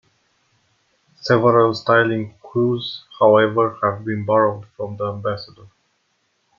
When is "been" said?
4.03-4.25